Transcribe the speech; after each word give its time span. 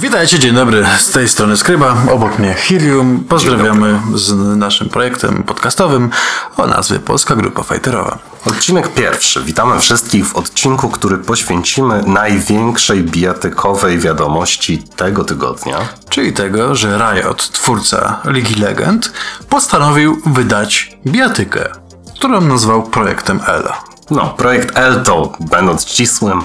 Witajcie, 0.00 0.38
dzień 0.38 0.54
dobry. 0.54 0.86
Z 0.98 1.10
tej 1.10 1.28
strony 1.28 1.56
Skryba, 1.56 1.96
obok 2.10 2.38
mnie 2.38 2.54
Helium. 2.54 3.24
Pozdrawiamy 3.28 4.00
z 4.14 4.56
naszym 4.56 4.88
projektem 4.88 5.42
podcastowym 5.42 6.10
o 6.56 6.66
nazwie 6.66 6.98
Polska 6.98 7.36
Grupa 7.36 7.62
Fighterowa. 7.62 8.18
Odcinek 8.46 8.94
pierwszy. 8.94 9.42
Witamy 9.42 9.80
wszystkich 9.80 10.26
w 10.26 10.36
odcinku, 10.36 10.88
który 10.88 11.18
poświęcimy 11.18 12.02
największej 12.06 13.02
bijatykowej 13.02 13.98
wiadomości 13.98 14.78
tego 14.96 15.24
tygodnia. 15.24 15.78
Czyli 16.08 16.32
tego, 16.32 16.74
że 16.74 16.98
Riot, 16.98 17.50
twórca 17.50 18.20
Ligi 18.24 18.54
Legend, 18.54 19.12
postanowił 19.48 20.22
wydać 20.26 20.98
bijatykę, 21.06 21.68
którą 22.14 22.40
nazwał 22.40 22.82
projektem 22.82 23.40
L. 23.46 23.68
No, 24.10 24.34
projekt 24.36 24.78
L 24.78 25.02
to, 25.04 25.32
będąc 25.40 25.88
ścisłym, 25.88 26.42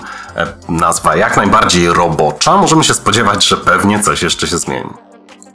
nazwa 0.69 1.15
jak 1.15 1.37
najbardziej 1.37 1.93
robocza. 1.93 2.57
Możemy 2.57 2.83
się 2.83 2.93
spodziewać, 2.93 3.47
że 3.47 3.57
pewnie 3.57 3.99
coś 3.99 4.21
jeszcze 4.21 4.47
się 4.47 4.57
zmieni. 4.57 4.89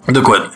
Dokładnie. 0.09 0.49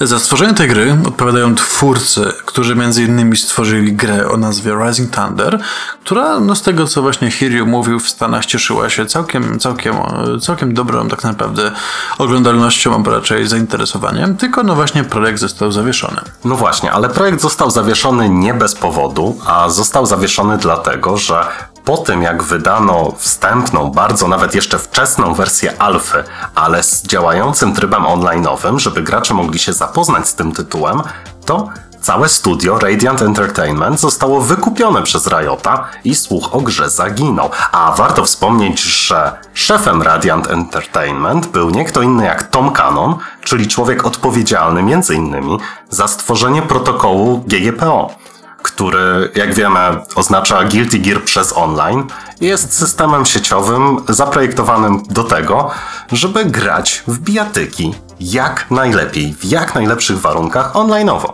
Za 0.00 0.18
stworzenie 0.18 0.54
tej 0.54 0.68
gry 0.68 0.96
odpowiadają 1.06 1.54
twórcy, 1.54 2.32
którzy 2.44 2.76
między 2.76 3.02
innymi 3.02 3.36
stworzyli 3.36 3.92
grę 3.92 4.28
o 4.28 4.36
nazwie 4.36 4.76
Rising 4.86 5.16
Thunder, 5.16 5.58
która 6.04 6.40
no 6.40 6.54
z 6.54 6.62
tego 6.62 6.86
co 6.86 7.02
właśnie 7.02 7.30
Hiryu 7.30 7.66
mówił 7.66 8.00
w 8.00 8.08
Stanach 8.08 8.46
cieszyła 8.46 8.90
się 8.90 9.06
całkiem, 9.06 9.58
całkiem, 9.58 9.94
całkiem 10.40 10.74
dobrą 10.74 11.08
tak 11.08 11.24
naprawdę 11.24 11.72
oglądalnością, 12.18 12.94
albo 12.94 13.10
raczej 13.10 13.46
zainteresowaniem, 13.48 14.36
tylko 14.36 14.62
no 14.62 14.74
właśnie 14.74 15.04
projekt 15.04 15.38
został 15.38 15.72
zawieszony. 15.72 16.20
No 16.44 16.56
właśnie, 16.56 16.92
ale 16.92 17.08
projekt 17.08 17.40
został 17.40 17.70
zawieszony 17.70 18.28
nie 18.28 18.54
bez 18.54 18.74
powodu, 18.74 19.38
a 19.46 19.68
został 19.68 20.06
zawieszony 20.06 20.58
dlatego, 20.58 21.16
że 21.16 21.46
po 21.84 21.96
tym 21.96 22.22
jak 22.22 22.42
wydano 22.42 23.12
wstępną, 23.18 23.90
bardzo 23.90 24.28
nawet 24.28 24.54
jeszcze 24.54 24.78
wczesną 24.78 25.34
wersję 25.34 25.82
alfy, 25.82 26.24
ale 26.54 26.82
z 26.82 27.02
działającym 27.02 27.74
trybem 27.74 28.02
online'owym, 28.02 28.78
żeby 28.78 29.02
gracze 29.02 29.34
mogli 29.34 29.58
się 29.58 29.72
zapoznać 29.72 30.28
z 30.28 30.34
tym 30.34 30.52
tytułem, 30.52 31.02
to 31.46 31.68
całe 32.00 32.28
studio 32.28 32.78
Radiant 32.78 33.22
Entertainment 33.22 34.00
zostało 34.00 34.40
wykupione 34.40 35.02
przez 35.02 35.26
Riota 35.26 35.88
i 36.04 36.14
słuch 36.14 36.54
o 36.54 36.60
grze 36.60 36.90
zaginął. 36.90 37.50
A 37.72 37.92
warto 37.92 38.24
wspomnieć, 38.24 38.82
że 38.82 39.38
szefem 39.54 40.02
Radiant 40.02 40.50
Entertainment 40.50 41.46
był 41.46 41.70
nie 41.70 41.84
kto 41.84 42.02
inny 42.02 42.24
jak 42.24 42.42
Tom 42.42 42.72
Cannon, 42.72 43.16
czyli 43.44 43.68
człowiek 43.68 44.06
odpowiedzialny 44.06 45.00
innymi 45.14 45.58
za 45.90 46.08
stworzenie 46.08 46.62
protokołu 46.62 47.44
GGPO 47.46 48.19
który, 48.62 49.30
jak 49.34 49.54
wiemy, 49.54 49.78
oznacza 50.14 50.64
Guilty 50.64 50.98
Gear 50.98 51.22
przez 51.22 51.52
online, 51.56 52.04
jest 52.40 52.78
systemem 52.78 53.26
sieciowym 53.26 53.96
zaprojektowanym 54.08 55.02
do 55.10 55.24
tego, 55.24 55.70
żeby 56.12 56.44
grać 56.44 57.02
w 57.06 57.18
bijatyki 57.18 57.94
jak 58.20 58.70
najlepiej, 58.70 59.34
w 59.34 59.44
jak 59.44 59.74
najlepszych 59.74 60.20
warunkach 60.20 60.72
online'owo. 60.72 61.32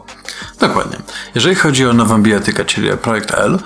Dokładnie. 0.61 0.99
Jeżeli 1.35 1.55
chodzi 1.55 1.87
o 1.87 1.93
nową 1.93 2.23
bijatykę, 2.23 2.65
czyli 2.65 2.91
projekt 3.03 3.31
L, 3.35 3.59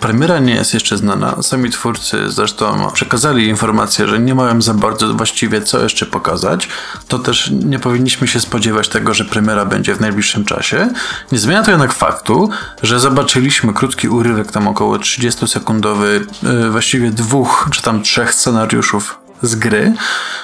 premiera 0.00 0.38
nie 0.38 0.54
jest 0.54 0.74
jeszcze 0.74 0.96
znana. 0.96 1.42
Sami 1.42 1.70
twórcy 1.70 2.30
zresztą 2.30 2.90
przekazali 2.94 3.48
informację, 3.48 4.08
że 4.08 4.18
nie 4.18 4.34
mają 4.34 4.62
za 4.62 4.74
bardzo 4.74 5.14
właściwie 5.14 5.62
co 5.62 5.82
jeszcze 5.82 6.06
pokazać. 6.06 6.68
To 7.08 7.18
też 7.18 7.50
nie 7.64 7.78
powinniśmy 7.78 8.28
się 8.28 8.40
spodziewać 8.40 8.88
tego, 8.88 9.14
że 9.14 9.24
premiera 9.24 9.64
będzie 9.64 9.94
w 9.94 10.00
najbliższym 10.00 10.44
czasie. 10.44 10.88
Nie 11.32 11.38
zmienia 11.38 11.62
to 11.62 11.70
jednak 11.70 11.92
faktu, 11.92 12.50
że 12.82 13.00
zobaczyliśmy 13.00 13.72
krótki 13.72 14.08
urywek, 14.08 14.52
tam 14.52 14.68
około 14.68 14.96
30-sekundowy, 14.96 16.20
y, 16.66 16.70
właściwie 16.82 17.10
dwóch 17.10 17.68
czy 17.72 17.82
tam 17.82 18.02
trzech 18.02 18.34
scenariuszów 18.34 19.18
z 19.42 19.54
gry. 19.54 19.94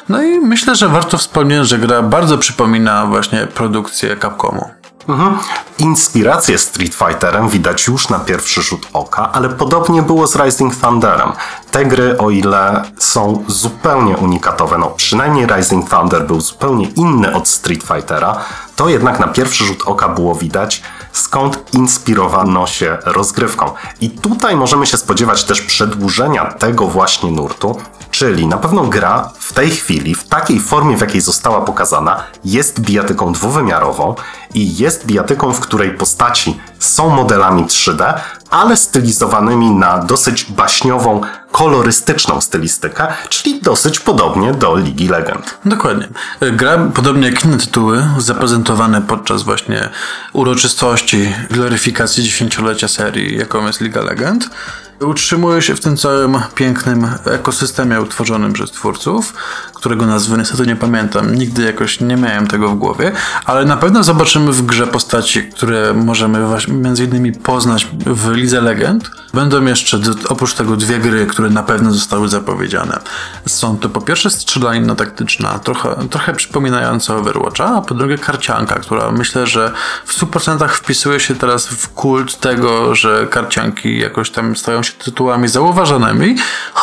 No 0.09 0.23
i 0.23 0.41
myślę, 0.41 0.75
że 0.75 0.89
warto 0.89 1.19
wspomnieć, 1.19 1.69
że 1.69 1.79
gra 1.79 2.03
bardzo 2.03 2.39
przypomina 2.39 3.07
właśnie 3.07 3.47
produkcję 3.47 4.17
Capcomu. 4.17 4.71
Mhm. 5.09 5.39
Inspirację 5.79 6.59
Street 6.59 6.95
Fighterem 6.95 7.49
widać 7.49 7.87
już 7.87 8.09
na 8.09 8.19
pierwszy 8.19 8.63
rzut 8.63 8.89
oka, 8.93 9.33
ale 9.33 9.49
podobnie 9.49 10.03
było 10.03 10.27
z 10.27 10.37
Rising 10.37 10.77
Thunderem. 10.77 11.33
Te 11.71 11.85
gry, 11.85 12.19
o 12.19 12.31
ile 12.31 12.83
są 12.99 13.45
zupełnie 13.47 14.17
unikatowe, 14.17 14.79
no 14.79 14.87
przynajmniej 14.87 15.47
Rising 15.47 15.91
Thunder 15.91 16.27
był 16.27 16.41
zupełnie 16.41 16.89
inny 16.89 17.35
od 17.35 17.49
Street 17.49 17.83
Fightera, 17.83 18.37
to 18.77 18.89
jednak 18.89 19.21
na 19.21 19.29
pierwszy 19.29 19.65
rzut 19.65 19.83
oka 19.87 20.09
było 20.09 20.35
widać, 20.35 20.83
skąd 21.19 21.75
inspirowano 21.75 22.67
się 22.67 22.99
rozgrywką. 23.05 23.71
I 24.01 24.11
tutaj 24.11 24.57
możemy 24.57 24.87
się 24.87 24.97
spodziewać 24.97 25.45
też 25.45 25.61
przedłużenia 25.63 26.45
tego 26.45 26.87
właśnie 26.87 27.31
nurtu, 27.31 27.77
czyli 28.19 28.47
na 28.47 28.59
pewno 28.59 28.85
gra 28.85 29.31
w 29.39 29.53
tej 29.53 29.71
chwili, 29.71 30.15
w 30.15 30.25
takiej 30.25 30.61
formie, 30.61 30.97
w 30.97 31.01
jakiej 31.01 31.21
została 31.21 31.61
pokazana, 31.61 32.25
jest 32.45 32.81
bijatyką 32.81 33.33
dwuwymiarową 33.33 34.15
i 34.55 34.77
jest 34.77 35.07
bijatyką, 35.07 35.53
w 35.53 35.61
której 35.61 35.91
postaci 35.91 36.61
są 36.79 37.09
modelami 37.11 37.65
3D, 37.65 38.15
ale 38.51 38.77
stylizowanymi 38.77 39.71
na 39.71 39.99
dosyć 39.99 40.45
baśniową, 40.45 41.21
kolorystyczną 41.53 42.41
stylistykę, 42.41 43.07
czyli 43.29 43.61
dosyć 43.61 44.01
podobnie 44.01 44.53
do 44.53 44.77
Ligi 44.77 45.09
Legend. 45.09 45.59
Dokładnie. 45.65 46.09
Gra, 46.53 46.79
podobnie 46.95 47.31
jak 47.31 47.45
inne 47.45 47.59
tytuły, 47.59 48.09
zaprezentowane 48.19 49.03
podczas 49.03 49.43
właśnie 49.43 49.89
uroczystości 50.33 51.35
gloryfikacji 51.51 52.23
dziesięciolecia 52.23 52.89
serii, 52.89 53.39
jaką 53.39 53.67
jest 53.67 53.81
Liga 53.81 54.01
Legend, 54.01 54.51
utrzymuje 55.01 55.63
się 55.63 55.75
w 55.75 55.81
tym 55.81 55.97
całym 55.97 56.37
pięknym 56.55 57.07
ekosystemie 57.25 58.01
utworzonym 58.01 58.53
przez 58.53 58.71
twórców, 58.71 59.35
którego 59.89 60.07
nazwy 60.07 60.39
niestety 60.39 60.67
nie 60.67 60.77
pamiętam, 60.77 61.35
nigdy 61.35 61.63
jakoś 61.63 62.01
nie 62.01 62.17
miałem 62.17 62.47
tego 62.47 62.69
w 62.69 62.75
głowie, 62.75 63.13
ale 63.45 63.65
na 63.65 63.77
pewno 63.77 64.05
zobaczymy 64.05 64.53
w 64.53 64.63
grze 64.63 64.87
postaci, 64.87 65.43
które 65.43 65.95
możemy 65.95 66.39
między 66.69 67.05
innymi 67.05 67.33
poznać 67.33 67.87
w 68.07 68.31
Lidze 68.33 68.61
Legend. 68.61 69.11
Będą 69.35 69.65
jeszcze 69.65 69.99
oprócz 70.29 70.55
tego 70.55 70.77
dwie 70.77 70.99
gry, 70.99 71.27
które 71.27 71.51
na 71.51 71.63
pewno 71.63 71.93
zostały 71.93 72.29
zapowiedziane. 72.29 73.01
Są 73.47 73.77
to 73.79 73.89
po 73.89 74.01
pierwsze 74.01 74.31
strzelanina 74.31 74.95
taktyczna, 74.95 75.59
trochę, 75.59 76.09
trochę 76.11 76.33
przypominająca 76.33 77.17
Overwatcha, 77.17 77.77
a 77.77 77.81
po 77.81 77.95
drugie 77.95 78.19
karcianka, 78.19 78.75
która 78.75 79.11
myślę, 79.11 79.47
że 79.47 79.73
w 80.05 80.21
100% 80.21 80.69
wpisuje 80.69 81.21
się 81.21 81.35
teraz 81.35 81.67
w 81.67 81.89
kult 81.89 82.41
tego, 82.41 82.95
że 82.95 83.27
karcianki 83.31 83.99
jakoś 83.99 84.31
tam 84.31 84.57
stają 84.57 84.83
się 84.83 84.93
tytułami 84.93 85.49
zauważonymi, 85.49 86.37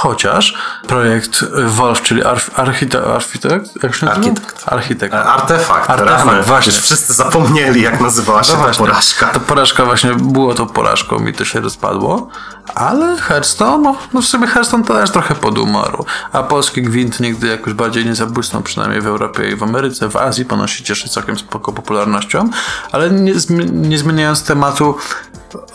chociaż 0.05 0.53
projekt 0.87 1.45
Wolf, 1.65 2.01
czyli 2.01 2.23
Arch 2.23 2.49
architekt? 2.55 3.05
Architekt. 3.05 4.63
Architekt. 4.65 5.13
Artefakt. 5.13 5.89
Artefakt, 5.89 6.47
właśnie. 6.47 6.73
Już 6.73 6.81
wszyscy 6.81 7.13
zapomnieli, 7.13 7.81
jak 7.81 8.01
nazywała 8.01 8.43
się 8.43 8.51
no 8.51 8.57
ta 8.57 8.63
właśnie. 8.63 8.85
porażka. 8.85 9.27
Ta 9.27 9.39
porażka 9.39 9.85
właśnie 9.85 10.13
było 10.13 10.53
to 10.53 10.65
porażką 10.65 11.25
i 11.27 11.33
to 11.33 11.45
się 11.45 11.59
rozpadło. 11.59 12.29
Ale 12.75 13.17
Hearthstone, 13.17 13.83
no, 13.83 13.95
no 14.13 14.21
w 14.21 14.25
sumie 14.25 14.47
Hearthstone 14.47 14.83
też 14.83 15.11
trochę 15.11 15.35
podumarł. 15.35 16.05
A 16.31 16.43
polski 16.43 16.81
gwint 16.81 17.19
nigdy 17.19 17.47
jakoś 17.47 17.73
bardziej 17.73 18.05
nie 18.05 18.15
zabłysnął, 18.15 18.61
przynajmniej 18.61 19.01
w 19.01 19.07
Europie 19.07 19.49
i 19.49 19.55
w 19.55 19.63
Ameryce. 19.63 20.09
W 20.09 20.15
Azji 20.15 20.45
ponoć 20.45 20.71
się 20.71 20.83
cieszy 20.83 21.09
całkiem 21.09 21.37
spoko 21.37 21.71
popularnością. 21.73 22.49
Ale 22.91 23.11
nie, 23.11 23.33
nie 23.71 23.97
zmieniając 23.97 24.43
tematu, 24.43 24.97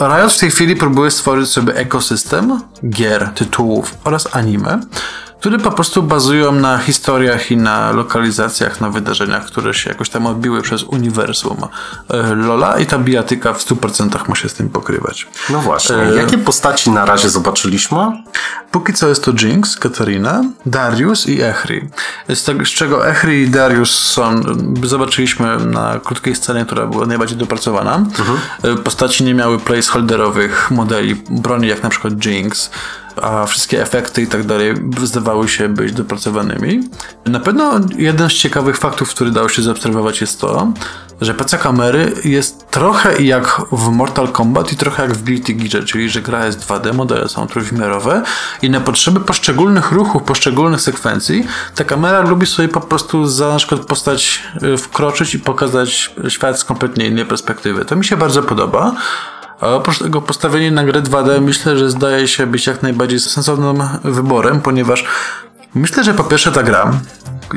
Riot 0.01 0.33
w 0.33 0.39
tej 0.39 0.51
chwili 0.51 0.77
próbuje 0.77 1.11
stworzyć 1.11 1.51
sobie 1.51 1.75
ekosystem 1.77 2.61
gier, 2.91 3.31
tytułów 3.35 3.95
oraz 4.05 4.37
anime, 4.37 4.81
które 5.41 5.59
po 5.59 5.71
prostu 5.71 6.03
bazują 6.03 6.53
na 6.53 6.79
historiach 6.79 7.51
i 7.51 7.57
na 7.57 7.93
lokalizacjach, 7.93 8.81
na 8.81 8.91
wydarzeniach, 8.91 9.45
które 9.45 9.75
się 9.75 9.91
jakoś 9.91 10.09
tam 10.09 10.27
odbiły 10.27 10.63
przez 10.63 10.83
uniwersum 10.83 11.57
e, 12.09 12.35
Lola 12.35 12.79
i 12.79 12.87
ta 12.87 12.99
bijatyka 12.99 13.53
w 13.53 13.65
100% 13.65 14.29
ma 14.29 14.35
się 14.35 14.49
z 14.49 14.55
tym 14.55 14.69
pokrywać. 14.69 15.29
No 15.51 15.61
właśnie. 15.61 15.97
E... 15.97 16.17
Jakie 16.17 16.39
postaci 16.39 16.91
na 16.91 17.05
razie 17.05 17.31
zobaczyliśmy? 17.31 17.99
Póki 18.71 18.93
co 18.93 19.09
jest 19.09 19.25
to 19.25 19.33
Jinx, 19.43 19.77
Katarina, 19.77 20.45
Darius 20.67 21.27
i 21.27 21.43
Echri. 21.43 21.89
Z, 22.29 22.45
tego, 22.45 22.65
z 22.65 22.69
czego 22.69 23.09
Echri 23.09 23.43
i 23.43 23.49
Darius 23.49 23.99
są, 23.99 24.43
zobaczyliśmy 24.85 25.59
na 25.59 26.01
krótkiej 26.05 26.35
scenie, 26.35 26.65
która 26.65 26.87
była 26.87 27.07
najbardziej 27.07 27.39
dopracowana. 27.39 27.97
Mhm. 27.97 28.39
E, 28.63 28.75
postaci 28.77 29.25
nie 29.25 29.35
miały 29.35 29.59
placeholderowych 29.59 30.71
modeli 30.71 31.15
broni, 31.31 31.69
jak 31.69 31.83
na 31.83 31.89
przykład 31.89 32.25
Jinx 32.25 32.71
a 33.23 33.47
wszystkie 33.47 33.83
efekty 33.83 34.23
i 34.23 34.27
tak 34.27 34.47
dalej 34.47 34.75
zdawały 35.03 35.49
się 35.49 35.69
być 35.69 35.93
dopracowanymi. 35.93 36.89
Na 37.27 37.41
pewno 37.41 37.81
jeden 37.99 38.31
z 38.31 38.33
ciekawych 38.33 38.77
faktów, 38.77 39.11
który 39.11 39.31
dało 39.31 39.49
się 39.49 39.63
zaobserwować 39.63 40.21
jest 40.21 40.41
to, 40.41 40.73
że 41.21 41.35
PC 41.35 41.59
kamery 41.59 42.13
jest 42.25 42.71
trochę 42.71 43.23
jak 43.23 43.63
w 43.73 43.89
Mortal 43.89 44.29
Kombat 44.29 44.73
i 44.73 44.77
trochę 44.77 45.03
jak 45.03 45.13
w 45.13 45.25
Guilty 45.25 45.55
Gear, 45.55 45.85
czyli 45.85 46.11
że 46.11 46.23
gra 46.23 46.47
jest 46.47 46.61
2D, 46.69 46.95
modele 46.95 47.29
są 47.29 47.47
trójwymiarowe 47.47 48.23
i 48.63 48.71
na 48.71 48.81
potrzeby 48.81 49.21
poszczególnych 49.21 49.93
ruchów, 49.93 50.23
poszczególnych 50.23 50.81
sekwencji 50.81 51.47
ta 51.75 51.85
kamera 51.85 52.21
lubi 52.21 52.47
sobie 52.47 52.69
po 52.69 52.81
prostu 52.81 53.27
za 53.27 53.49
na 53.49 53.57
przykład 53.57 53.81
postać 53.81 54.43
y, 54.63 54.77
wkroczyć 54.77 55.35
i 55.35 55.39
pokazać 55.39 56.15
świat 56.29 56.61
z 56.61 56.65
kompletnie 56.65 57.07
innej 57.07 57.27
perspektywy. 57.27 57.85
To 57.85 57.97
mi 57.97 58.05
się 58.05 58.17
bardzo 58.17 58.43
podoba. 58.43 58.95
A 59.61 59.67
oprócz 59.67 59.99
tego 59.99 60.23
postawienie 60.23 60.71
na 60.71 60.85
grę 60.85 61.03
2D 61.03 61.41
myślę, 61.41 61.79
że 61.79 61.91
zdaje 61.91 62.29
się 62.29 62.47
być 62.47 62.67
jak 62.67 62.83
najbardziej 62.83 63.21
sensownym 63.21 63.83
wyborem, 64.05 64.61
ponieważ 64.61 65.05
myślę, 65.75 66.05
że 66.05 66.15
po 66.15 66.25
pierwsze 66.25 66.53
ta 66.53 66.63
gra 66.63 66.93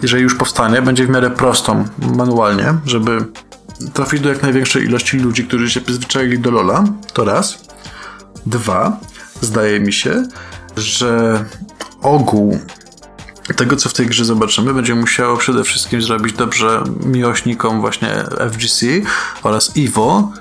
jeżeli 0.02 0.24
już 0.24 0.36
powstanie, 0.36 0.82
będzie 0.82 1.06
w 1.06 1.10
miarę 1.10 1.30
prostą 1.30 1.86
manualnie, 2.16 2.74
żeby 2.86 3.26
trafić 3.94 4.22
do 4.22 4.30
jak 4.30 4.42
największej 4.42 4.84
ilości 4.84 5.18
ludzi, 5.18 5.48
którzy 5.48 5.70
się 5.70 5.82
przyzwyczaili 5.82 6.40
do 6.40 6.52
Lola. 6.52 6.84
To 7.14 7.26
raz. 7.26 7.58
Dwa. 8.46 8.98
Zdaje 9.42 9.80
mi 9.80 9.94
się, 9.94 10.24
że 10.78 11.46
ogół 12.02 12.60
tego, 13.56 13.76
co 13.76 13.90
w 13.90 13.94
tej 13.94 14.08
grze 14.08 14.26
zobaczymy, 14.26 14.74
będzie 14.74 14.96
musiało 14.96 15.38
przede 15.38 15.64
wszystkim 15.64 16.02
zrobić 16.02 16.34
dobrze 16.34 16.84
miłośnikom 17.06 17.82
właśnie 17.82 18.10
FGC 18.52 18.86
oraz 19.44 19.72
Evo. 19.78 20.32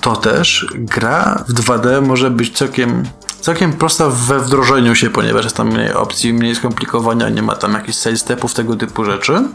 To 0.00 0.16
też 0.16 0.66
gra 0.74 1.44
w 1.48 1.54
2D 1.54 2.02
może 2.06 2.30
być 2.30 2.58
całkiem, 2.58 3.02
całkiem 3.40 3.72
prosta 3.72 4.08
we 4.08 4.40
wdrożeniu 4.40 4.94
się, 4.94 5.10
ponieważ 5.10 5.44
jest 5.44 5.56
tam 5.56 5.68
mniej 5.68 5.92
opcji, 5.92 6.32
mniej 6.32 6.54
skomplikowania, 6.54 7.28
nie 7.28 7.42
ma 7.42 7.54
tam 7.54 7.72
jakichś 7.72 7.98
side 7.98 8.16
stepów, 8.16 8.54
tego 8.54 8.76
typu 8.76 9.04
rzeczy. 9.04 9.48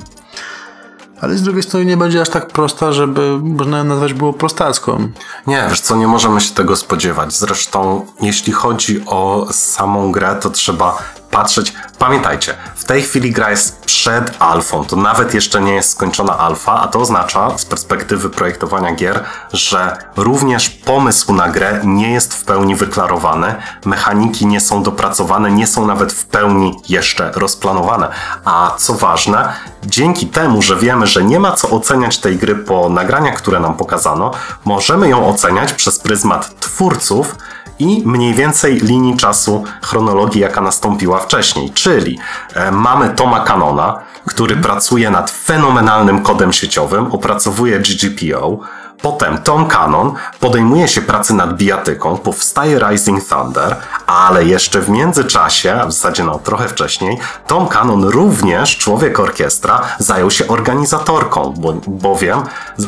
Ale 1.22 1.38
z 1.38 1.42
drugiej 1.42 1.64
strony 1.64 1.86
nie 1.86 1.98
będzie 1.98 2.22
aż 2.22 2.30
tak 2.30 2.48
prosta, 2.48 2.92
żeby 2.92 3.40
można 3.42 3.84
nazwać 3.84 4.14
było 4.14 4.34
prostacką. 4.34 5.12
Nie, 5.48 5.66
wiesz 5.70 5.80
co, 5.80 5.96
nie 5.96 6.08
możemy 6.08 6.42
się 6.42 6.54
tego 6.54 6.76
spodziewać. 6.76 7.34
Zresztą, 7.34 8.06
jeśli 8.22 8.54
chodzi 8.54 9.06
o 9.06 9.48
samą 9.52 10.12
grę, 10.12 10.38
to 10.42 10.50
trzeba 10.50 10.98
patrzeć. 11.32 11.74
Pamiętajcie, 12.00 12.56
w 12.76 12.84
tej 12.84 13.02
chwili 13.02 13.32
gra 13.32 13.50
jest 13.50 13.86
przed 13.86 14.36
alfą, 14.40 14.86
to 14.86 14.96
nawet 14.96 15.34
jeszcze 15.34 15.62
nie 15.62 15.74
jest 15.74 15.90
skończona 15.90 16.38
alfa, 16.38 16.82
a 16.82 16.88
to 16.88 17.00
oznacza 17.00 17.58
z 17.58 17.66
perspektywy 17.66 18.30
projektowania 18.30 18.96
gier, 18.96 19.24
że 19.54 19.98
również 20.16 20.70
pomysł 20.70 21.34
na 21.34 21.50
grę 21.50 21.82
nie 21.84 22.12
jest 22.14 22.34
w 22.34 22.44
pełni 22.44 22.76
wyklarowany, 22.76 23.56
mechaniki 23.86 24.46
nie 24.46 24.60
są 24.60 24.84
dopracowane, 24.84 25.52
nie 25.52 25.68
są 25.68 25.86
nawet 25.86 26.14
w 26.14 26.26
pełni 26.26 26.82
jeszcze 26.90 27.32
rozplanowane. 27.32 28.10
A 28.46 28.72
co 28.78 28.94
ważne, 28.94 29.54
dzięki 29.86 30.28
temu, 30.28 30.62
że 30.62 30.76
wiemy, 30.76 31.08
że 31.08 31.24
nie 31.24 31.40
ma 31.40 31.52
co 31.52 31.70
oceniać 31.70 32.18
tej 32.18 32.38
gry 32.38 32.56
po 32.56 32.90
nagraniach, 32.90 33.36
które 33.38 33.60
nam 33.60 33.74
pokazano, 33.74 34.32
możemy 34.66 35.10
ją 35.10 35.28
oceniać 35.28 35.74
przez 35.74 36.00
pryzmat 36.00 36.60
twórców, 36.60 37.36
i 37.80 38.04
mniej 38.06 38.34
więcej 38.34 38.76
linii 38.76 39.18
czasu 39.18 39.64
chronologii, 39.82 40.42
jaka 40.42 40.62
nastąpiła 40.62 41.20
wcześniej. 41.20 41.72
Czyli 41.72 42.20
e, 42.54 42.72
mamy 42.72 43.10
Toma 43.10 43.40
Canona, 43.40 44.00
który 44.26 44.56
pracuje 44.56 45.10
nad 45.10 45.32
fenomenalnym 45.32 46.24
kodem 46.24 46.54
sieciowym, 46.54 47.12
opracowuje 47.12 47.80
GGPO. 47.80 48.60
Potem 49.02 49.38
Tom 49.38 49.68
Cannon 49.68 50.14
podejmuje 50.40 50.88
się 50.88 51.02
pracy 51.02 51.34
nad 51.34 51.58
bijatyką, 51.58 52.18
powstaje 52.18 52.80
Rising 52.80 53.24
Thunder, 53.24 53.76
ale 54.08 54.46
jeszcze 54.46 54.82
w 54.82 54.90
międzyczasie, 54.90 55.74
a 55.74 55.86
w 55.86 55.92
zasadzie 55.92 56.24
no 56.24 56.40
trochę 56.40 56.68
wcześniej, 56.68 57.20
Tom 57.48 57.68
Cannon 57.68 58.04
również, 58.04 58.78
człowiek 58.78 59.20
orkiestra, 59.20 59.82
zajął 60.00 60.32
się 60.32 60.48
organizatorką, 60.48 61.54
bo, 61.58 61.74
bowiem 61.88 62.42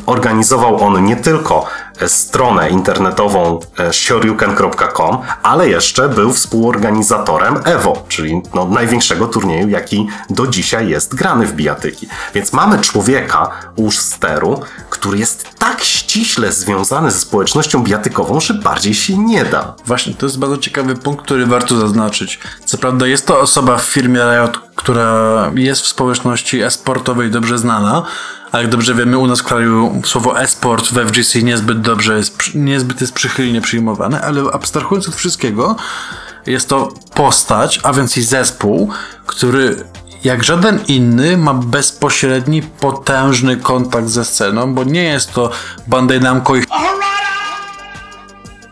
organizował 0.06 0.84
on 0.84 1.06
nie 1.06 1.16
tylko 1.16 1.66
stronę 2.08 2.70
internetową 2.70 3.60
e, 3.80 3.94
shoryuken.com, 3.94 5.18
ale 5.44 5.70
jeszcze 5.70 6.10
był 6.10 6.34
współorganizatorem 6.34 7.60
EVO, 7.66 8.06
czyli 8.08 8.42
no, 8.54 8.66
największego 8.66 9.28
turnieju, 9.28 9.70
jaki 9.70 10.08
do 10.30 10.48
dzisiaj 10.48 10.90
jest 10.90 11.16
grany 11.16 11.46
w 11.46 11.54
bijatyki. 11.54 12.08
Więc 12.34 12.54
mamy 12.54 12.80
człowieka 12.80 13.50
u 13.76 13.92
steru, 13.92 14.62
który 14.90 15.18
jest 15.18 15.60
tak 15.60 15.84
ściśle 15.84 16.52
związany 16.52 17.12
ze 17.12 17.20
społecznością 17.20 17.84
bijatykową, 17.84 18.40
że 18.40 18.54
bardziej 18.54 18.94
się 18.94 19.18
nie 19.18 19.46
da. 19.46 19.76
Właśnie, 19.86 20.14
to 20.14 20.26
jest 20.26 20.40
bardzo 20.40 20.58
ciekawy 20.58 20.96
punkt, 20.96 21.26
który 21.26 21.46
warto 21.46 21.78
zaznaczyć. 21.78 22.40
Co 22.66 22.78
prawda 22.78 23.08
jest 23.08 23.28
to 23.28 23.40
osoba 23.40 23.78
w 23.78 23.84
firmie 23.84 24.20
Riot, 24.20 24.60
która 24.76 25.52
jest 25.56 25.82
w 25.82 25.88
społeczności 25.88 26.62
e-sportowej 26.62 27.32
dobrze 27.32 27.58
znana, 27.58 28.04
jak 28.58 28.70
dobrze 28.70 28.96
wiemy, 28.96 29.18
u 29.18 29.28
nas 29.28 29.40
w 29.40 29.44
kraju 29.44 30.02
słowo 30.06 30.42
e-sport 30.42 30.86
w 30.86 31.08
FGC 31.08 31.44
niezbyt 31.44 31.82
dobrze 31.82 32.18
jest, 32.18 32.56
niezbyt 32.56 33.02
jest 33.02 33.14
przychylnie 33.14 33.62
przyjmowane, 33.62 34.22
ale 34.22 34.42
abstrahując 34.54 35.08
od 35.08 35.16
wszystkiego, 35.16 35.76
jest 36.46 36.70
to 36.70 36.90
postać, 37.14 37.80
a 37.84 37.94
więc 37.94 38.18
i 38.18 38.22
zespół, 38.22 38.90
który 39.26 39.84
jak 40.24 40.44
żaden 40.44 40.80
inny 40.88 41.38
ma 41.38 41.54
bezpośredni, 41.54 42.62
potężny 42.62 43.58
kontakt 43.58 44.08
ze 44.08 44.26
sceną, 44.26 44.74
bo 44.74 44.84
nie 44.84 45.04
jest 45.04 45.34
to 45.34 45.52
Bandai 45.88 46.20
Namco 46.20 46.56
i 46.56 46.64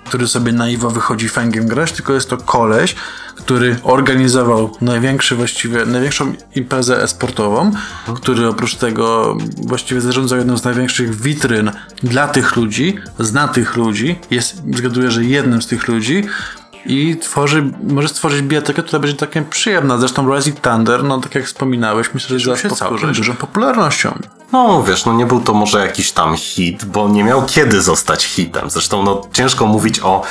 który 0.06 0.28
sobie 0.28 0.52
naiwo 0.52 0.90
wychodzi 0.90 1.30
fęgiem 1.30 1.68
grać, 1.68 1.92
tylko 1.92 2.14
jest 2.14 2.30
to 2.30 2.38
koleś, 2.38 2.96
który 3.38 3.80
organizował 3.84 4.72
największy 4.82 5.36
właściwie, 5.36 5.86
największą 5.86 6.34
imprezę 6.56 7.04
esportową, 7.04 7.72
który 8.16 8.48
oprócz 8.48 8.76
tego 8.76 9.38
właściwie 9.58 10.02
zarządzał 10.02 10.38
jedną 10.38 10.58
z 10.58 10.64
największych 10.64 11.22
witryn 11.22 11.72
dla 12.04 12.28
tych 12.28 12.56
ludzi, 12.56 12.96
zna 13.20 13.48
tych 13.48 13.76
ludzi, 13.76 14.20
jest, 14.32 14.62
zgaduję, 14.76 15.12
że 15.12 15.24
jednym 15.24 15.62
z 15.62 15.68
tych 15.68 15.88
ludzi 15.88 16.24
i 16.86 17.18
tworzy, 17.22 17.72
może 17.84 18.08
stworzyć 18.08 18.42
bijatykę, 18.42 18.84
która 18.84 19.00
będzie 19.00 19.18
takiem 19.18 19.46
przyjemna. 19.46 19.98
Zresztą 19.98 20.36
Rising 20.36 20.60
Thunder, 20.60 21.04
no 21.04 21.22
tak 21.22 21.36
jak 21.36 21.46
wspominałeś, 21.46 22.14
myślę, 22.14 22.40
że 22.40 22.58
się 22.58 22.70
całkiem 22.70 23.14
dużą 23.14 23.34
popularnością. 23.36 24.20
No 24.52 24.84
wiesz, 24.84 25.06
no 25.06 25.14
nie 25.14 25.26
był 25.26 25.42
to 25.42 25.54
może 25.54 25.80
jakiś 25.80 26.12
tam 26.12 26.38
hit, 26.38 26.86
bo 26.86 27.10
nie 27.10 27.24
miał 27.24 27.46
kiedy 27.46 27.82
zostać 27.82 28.26
hitem. 28.26 28.70
Zresztą 28.70 29.04
no 29.04 29.22
ciężko 29.34 29.66
mówić 29.66 30.00
o 30.00 30.22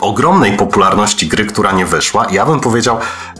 ogromnej 0.00 0.56
popularności 0.56 1.28
gry, 1.28 1.46
która 1.46 1.72
nie 1.72 1.86
wyszła. 1.86 2.26
Ja 2.30 2.46
bym 2.46 2.60
powiedział, 2.60 2.98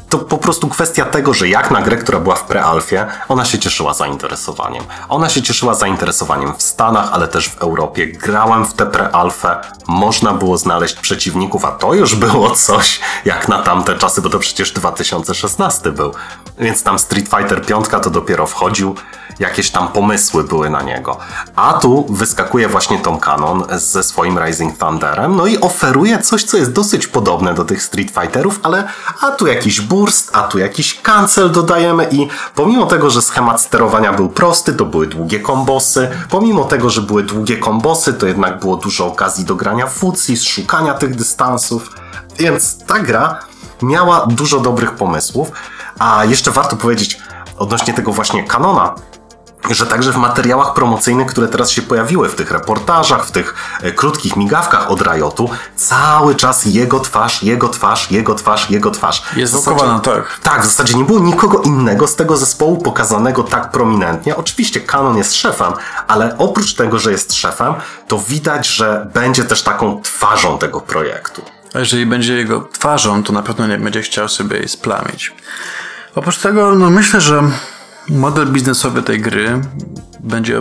to 0.09 0.19
po 0.19 0.39
prostu 0.39 0.69
kwestia 0.69 1.05
tego, 1.05 1.35
że 1.35 1.49
jak 1.49 1.71
na 1.71 1.83
grę, 1.83 1.97
która 1.97 2.21
była 2.21 2.35
w 2.35 2.45
prealfie, 2.45 3.07
ona 3.29 3.45
się 3.45 3.59
cieszyła 3.59 3.95
zainteresowaniem. 3.95 4.85
Ona 5.09 5.29
się 5.29 5.43
cieszyła 5.43 5.75
zainteresowaniem 5.75 6.55
w 6.59 6.63
Stanach, 6.63 7.09
ale 7.13 7.29
też 7.29 7.49
w 7.49 7.59
Europie. 7.59 8.07
Grałem 8.07 8.65
w 8.65 8.75
tę 8.75 8.87
prealfę, 8.87 9.61
można 9.89 10.33
było 10.33 10.59
znaleźć 10.59 10.95
przeciwników, 10.95 11.65
a 11.65 11.73
to 11.73 11.95
już 11.95 12.15
było 12.15 12.51
coś 12.51 13.01
jak 13.25 13.49
na 13.49 13.63
tamte 13.63 13.99
czasy, 13.99 14.23
bo 14.23 14.31
to 14.31 14.39
przecież 14.39 14.73
2016 14.73 15.93
był. 15.93 16.13
Więc 16.59 16.83
tam 16.83 16.99
Street 16.99 17.29
Fighter 17.29 17.67
5 17.67 17.87
to 18.03 18.11
dopiero 18.11 18.47
wchodził 18.47 18.95
jakieś 19.39 19.71
tam 19.71 19.89
pomysły 19.89 20.45
były 20.45 20.71
na 20.71 20.83
niego. 20.83 21.19
A 21.57 21.73
tu 21.73 22.07
wyskakuje 22.11 22.69
właśnie 22.69 22.99
Tom 22.99 23.21
Cannon 23.21 23.65
ze 23.71 24.03
swoim 24.03 24.39
Rising 24.39 24.79
Thunderem, 24.79 25.37
no 25.37 25.47
i 25.47 25.61
oferuje 25.61 26.19
coś, 26.19 26.45
co 26.45 26.57
jest 26.57 26.73
dosyć 26.73 27.07
podobne 27.07 27.55
do 27.55 27.65
tych 27.65 27.83
Street 27.83 28.11
Fighterów, 28.11 28.61
ale 28.63 28.89
a 29.21 29.31
tu 29.31 29.47
jakiś 29.47 29.81
burst, 29.81 30.31
a 30.37 30.43
tu 30.43 30.59
jakiś 30.59 31.03
cancel 31.03 31.51
dodajemy 31.51 32.09
i 32.11 32.29
pomimo 32.55 32.87
tego, 32.87 33.11
że 33.11 33.23
schemat 33.23 33.61
sterowania 33.61 34.13
był 34.13 34.29
prosty, 34.29 34.73
to 34.73 34.85
były 34.85 35.07
długie 35.07 35.41
kombosy, 35.41 36.11
pomimo 36.31 36.65
tego, 36.65 36.91
że 36.91 37.03
były 37.03 37.23
długie 37.23 37.57
kombosy, 37.57 38.15
to 38.15 38.27
jednak 38.27 38.61
było 38.61 38.77
dużo 38.77 39.07
okazji 39.07 39.45
do 39.45 39.55
grania 39.55 39.87
fucji, 39.87 40.37
szukania 40.37 40.95
tych 40.95 41.15
dystansów, 41.15 41.91
więc 42.39 42.85
ta 42.87 42.99
gra 42.99 43.39
miała 43.83 44.27
dużo 44.27 44.61
dobrych 44.61 44.93
pomysłów, 44.93 45.53
a 45.99 46.25
jeszcze 46.25 46.51
warto 46.51 46.77
powiedzieć 46.77 47.21
odnośnie 47.59 47.95
tego 47.95 48.13
właśnie 48.13 48.45
kanona, 48.45 48.95
że 49.71 49.87
także 49.87 50.13
w 50.13 50.17
materiałach 50.17 50.75
promocyjnych, 50.75 51.27
które 51.27 51.49
teraz 51.49 51.71
się 51.71 51.83
pojawiły, 51.83 52.29
w 52.29 52.35
tych 52.35 52.51
reportażach, 52.51 53.27
w 53.27 53.31
tych 53.31 53.55
e, 53.83 53.93
krótkich 53.93 54.37
migawkach 54.37 54.91
od 54.91 55.03
Riotu, 55.03 55.51
cały 55.77 56.35
czas 56.35 56.65
jego 56.65 57.01
twarz, 57.01 57.43
jego 57.43 57.69
twarz, 57.69 58.11
jego 58.11 58.35
twarz, 58.35 58.71
jego 58.71 58.91
twarz. 58.91 59.23
Jest 59.37 59.55
wokół, 59.55 60.01
tak. 60.01 60.41
Tak, 60.43 60.63
w 60.63 60.67
zasadzie 60.67 60.95
nie 60.95 61.05
było 61.05 61.21
nikogo 61.21 61.63
innego 61.63 62.07
z 62.07 62.17
tego 62.17 62.37
zespołu 62.37 62.79
pokazanego 62.79 63.43
tak 63.43 63.71
prominentnie. 63.71 64.37
Oczywiście 64.37 64.81
Canon 64.81 65.17
jest 65.17 65.35
szefem, 65.35 65.73
ale 66.09 66.39
oprócz 66.39 66.75
tego, 66.75 66.99
że 66.99 67.13
jest 67.13 67.35
szefem, 67.35 67.75
to 68.09 68.19
widać, 68.19 68.67
że 68.69 69.11
będzie 69.15 69.45
też 69.45 69.63
taką 69.63 70.03
twarzą 70.03 70.59
tego 70.59 70.81
projektu. 70.81 71.43
A 71.75 71.79
jeżeli 71.79 72.07
będzie 72.07 72.35
jego 72.35 72.61
twarzą, 72.61 73.23
to 73.23 73.33
na 73.33 73.43
pewno 73.43 73.67
nie 73.67 73.79
będzie 73.79 74.03
chciał 74.03 74.29
sobie 74.29 74.57
jej 74.57 74.69
splamić. 74.69 75.33
Oprócz 76.15 76.39
tego, 76.39 76.75
no 76.75 76.91
myślę, 76.91 77.21
że 77.21 77.43
model 78.09 78.47
biznesowy 78.53 79.03
tej 79.03 79.21
gry 79.21 79.61
będzie 80.25 80.61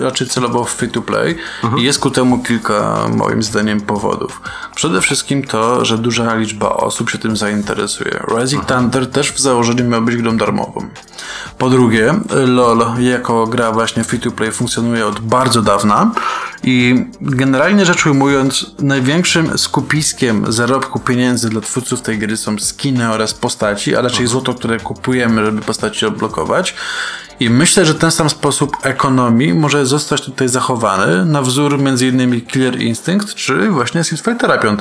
raczej- 0.00 0.28
celował 0.28 0.64
w 0.64 0.70
free 0.70 0.90
to 0.90 1.02
play 1.02 1.36
i 1.78 1.82
jest 1.82 1.98
ku 1.98 2.10
temu 2.10 2.38
kilka, 2.38 3.08
moim 3.16 3.42
zdaniem, 3.42 3.80
powodów. 3.80 4.40
Przede 4.74 5.00
wszystkim 5.00 5.42
to, 5.44 5.84
że 5.84 5.98
duża 5.98 6.34
liczba 6.34 6.68
osób 6.70 7.10
się 7.10 7.18
tym 7.18 7.36
zainteresuje. 7.36 8.20
Rising 8.38 8.64
Thunder 8.64 9.10
też 9.10 9.32
w 9.32 9.40
założeniu 9.40 9.84
miał 9.84 10.02
być 10.02 10.16
grą 10.16 10.36
darmową. 10.36 10.88
Po 11.58 11.70
drugie, 11.70 12.14
LOL 12.46 12.84
jako 12.98 13.46
gra 13.46 13.72
właśnie 13.72 14.04
free 14.04 14.20
to 14.20 14.30
play 14.30 14.52
funkcjonuje 14.52 15.06
od 15.06 15.20
bardzo 15.20 15.62
dawna 15.62 16.10
i 16.62 17.06
generalnie 17.20 17.84
rzecz 17.86 18.06
ujmując, 18.06 18.66
największym 18.78 19.58
skupiskiem 19.58 20.52
zarobku 20.52 20.98
pieniędzy 21.00 21.48
dla 21.50 21.60
twórców 21.60 22.02
tej 22.02 22.18
gry 22.18 22.36
są 22.36 22.58
skiny 22.58 23.12
oraz 23.12 23.34
postaci, 23.34 23.96
a 23.96 24.00
raczej 24.00 24.26
złoto, 24.26 24.54
które 24.54 24.80
kupujemy, 24.80 25.44
żeby 25.44 25.62
postaci 25.62 26.06
odblokować. 26.06 26.74
I 27.40 27.50
myślę, 27.50 27.86
że 27.86 27.94
ten 27.94 28.10
sam 28.10 28.30
sposób 28.30 28.76
ekonomii 28.82 29.54
może 29.54 29.86
zostać 29.86 30.22
tutaj 30.22 30.48
zachowany 30.48 31.24
na 31.24 31.42
wzór 31.42 31.74
m.in. 31.74 32.46
Killer 32.46 32.80
Instinct 32.80 33.34
czy 33.34 33.70
właśnie 33.70 34.04
Street 34.04 34.24
Fightera 34.24 34.58
5. 34.58 34.80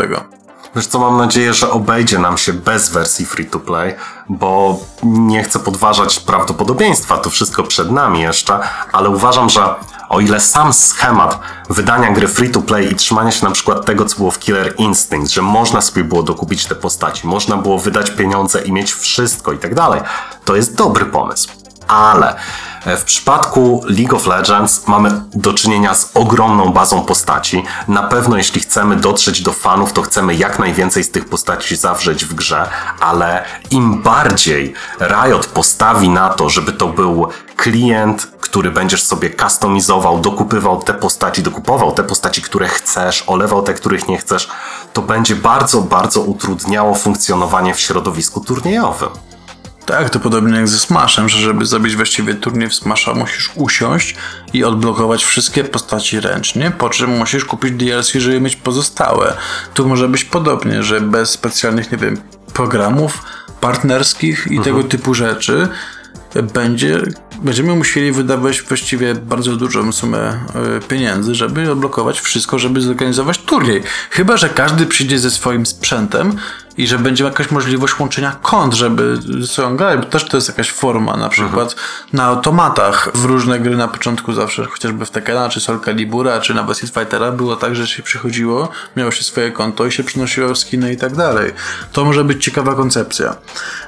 Wiesz 0.75 0.87
co, 0.87 0.99
mam 0.99 1.17
nadzieję, 1.17 1.53
że 1.53 1.71
obejdzie 1.71 2.19
nam 2.19 2.37
się 2.37 2.53
bez 2.53 2.89
wersji 2.89 3.25
free-to-play, 3.25 3.95
bo 4.29 4.79
nie 5.03 5.43
chcę 5.43 5.59
podważać 5.59 6.19
prawdopodobieństwa, 6.19 7.17
to 7.17 7.29
wszystko 7.29 7.63
przed 7.63 7.91
nami 7.91 8.21
jeszcze, 8.21 8.59
ale 8.91 9.09
uważam, 9.09 9.49
że 9.49 9.75
o 10.09 10.19
ile 10.19 10.39
sam 10.39 10.73
schemat 10.73 11.39
wydania 11.69 12.11
gry 12.11 12.27
free-to-play 12.27 12.91
i 12.91 12.95
trzymania 12.95 13.31
się 13.31 13.45
na 13.45 13.51
przykład 13.51 13.85
tego, 13.85 14.05
co 14.05 14.17
było 14.17 14.31
w 14.31 14.39
Killer 14.39 14.73
Instinct, 14.77 15.33
że 15.33 15.41
można 15.41 15.81
sobie 15.81 16.03
było 16.03 16.23
dokupić 16.23 16.65
te 16.65 16.75
postaci, 16.75 17.27
można 17.27 17.57
było 17.57 17.79
wydać 17.79 18.11
pieniądze 18.11 18.61
i 18.61 18.71
mieć 18.71 18.93
wszystko 18.93 19.53
i 19.53 19.57
tak 19.57 19.75
dalej, 19.75 20.01
to 20.45 20.55
jest 20.55 20.75
dobry 20.75 21.05
pomysł. 21.05 21.58
Ale 21.89 22.35
e, 22.85 22.97
w 22.97 23.03
przypadku 23.03 23.83
League 23.85 24.15
of 24.15 24.25
Legends 24.25 24.87
mamy 24.87 25.21
do 25.33 25.53
czynienia 25.53 25.95
z 25.95 26.11
ogromną 26.13 26.73
bazą 26.73 27.01
postaci. 27.01 27.63
Na 27.87 28.03
pewno, 28.03 28.37
jeśli 28.37 28.61
chcemy 28.61 28.95
dotrzeć 28.95 29.41
do 29.41 29.53
fanów, 29.53 29.93
to 29.93 30.01
chcemy 30.01 30.35
jak 30.35 30.59
najwięcej 30.59 31.03
z 31.03 31.11
tych 31.11 31.25
postaci 31.25 31.75
zawrzeć 31.75 32.25
w 32.25 32.33
grze, 32.33 32.69
ale 32.99 33.45
im 33.71 34.01
bardziej 34.01 34.73
Riot 34.99 35.45
postawi 35.45 36.09
na 36.09 36.29
to, 36.29 36.49
żeby 36.49 36.73
to 36.73 36.87
był 36.87 37.27
klient, 37.55 38.27
który 38.41 38.71
będziesz 38.71 39.03
sobie 39.03 39.35
customizował, 39.35 40.19
dokupywał 40.19 40.83
te 40.83 40.93
postaci, 40.93 41.43
dokupował 41.43 41.91
te 41.91 42.03
postaci, 42.03 42.41
które 42.41 42.67
chcesz, 42.67 43.23
olewał 43.27 43.61
te, 43.61 43.73
których 43.73 44.07
nie 44.07 44.17
chcesz, 44.17 44.49
to 44.93 45.01
będzie 45.01 45.35
bardzo, 45.35 45.81
bardzo 45.81 46.21
utrudniało 46.21 46.95
funkcjonowanie 46.95 47.73
w 47.73 47.79
środowisku 47.79 48.39
turniejowym. 48.39 49.28
Tak, 49.89 50.09
to 50.09 50.19
podobnie 50.19 50.57
jak 50.57 50.67
ze 50.67 50.79
Smashem, 50.79 51.29
że 51.29 51.37
żeby 51.39 51.65
zrobić 51.65 51.95
właściwie 51.95 52.33
turniej 52.33 52.69
w 52.69 52.75
Smasha 52.75 53.13
musisz 53.13 53.51
usiąść 53.55 54.15
i 54.53 54.63
odblokować 54.63 55.25
wszystkie 55.25 55.63
postaci 55.63 56.19
ręcznie, 56.19 56.71
po 56.71 56.89
czym 56.89 57.17
musisz 57.17 57.45
kupić 57.45 57.71
DLC, 57.71 58.11
żeby 58.11 58.41
mieć 58.41 58.55
pozostałe. 58.55 59.33
Tu 59.73 59.87
może 59.87 60.09
być 60.09 60.23
podobnie, 60.23 60.83
że 60.83 61.01
bez 61.01 61.29
specjalnych, 61.29 61.91
nie 61.91 61.97
wiem, 61.97 62.17
programów 62.53 63.23
partnerskich 63.61 64.47
i 64.51 64.59
tego 64.59 64.83
typu 64.83 65.13
rzeczy 65.13 65.67
będzie, 66.53 67.01
będziemy 67.41 67.75
musieli 67.75 68.11
wydawać 68.11 68.61
właściwie 68.61 69.15
bardzo 69.15 69.55
dużą 69.55 69.91
sumę 69.91 70.39
y, 70.77 70.87
pieniędzy, 70.87 71.35
żeby 71.35 71.71
odblokować 71.71 72.19
wszystko, 72.21 72.59
żeby 72.59 72.81
zorganizować 72.81 73.37
turniej. 73.37 73.83
Chyba, 74.09 74.37
że 74.37 74.49
każdy 74.49 74.85
przyjdzie 74.85 75.19
ze 75.19 75.31
swoim 75.31 75.65
sprzętem 75.65 76.37
i 76.77 76.87
że 76.87 76.99
będzie 76.99 77.23
jakaś 77.23 77.51
możliwość 77.51 77.99
łączenia 77.99 78.31
kont, 78.41 78.73
żeby 78.73 79.19
sobą 79.47 79.77
grać, 79.77 79.99
bo 79.99 80.05
też 80.05 80.25
to 80.25 80.37
jest 80.37 80.47
jakaś 80.47 80.71
forma, 80.71 81.17
na 81.17 81.29
przykład 81.29 81.75
na 82.13 82.23
automatach 82.23 83.09
w 83.13 83.25
różne 83.25 83.59
gry 83.59 83.77
na 83.77 83.87
początku 83.87 84.33
zawsze, 84.33 84.65
chociażby 84.65 85.05
w 85.05 85.11
Tekena, 85.11 85.49
czy 85.49 85.59
Soul 85.59 85.79
Calibura, 85.79 86.41
czy 86.41 86.53
nawet 86.53 86.77
Street 86.77 86.93
Fightera 86.93 87.31
było 87.31 87.55
tak, 87.55 87.75
że 87.75 87.87
się 87.87 88.03
przychodziło, 88.03 88.69
miało 88.95 89.11
się 89.11 89.23
swoje 89.23 89.51
konto 89.51 89.85
i 89.85 89.91
się 89.91 90.03
przynosiło 90.03 90.55
skiny 90.55 90.93
i 90.93 90.97
tak 90.97 91.15
dalej. 91.15 91.51
To 91.91 92.05
może 92.05 92.23
być 92.23 92.43
ciekawa 92.43 92.75
koncepcja. 92.75 93.35